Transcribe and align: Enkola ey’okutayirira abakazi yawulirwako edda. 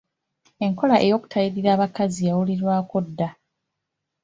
Enkola 0.65 0.95
ey’okutayirira 1.05 1.69
abakazi 1.75 2.19
yawulirwako 2.27 2.95
edda. 3.03 3.29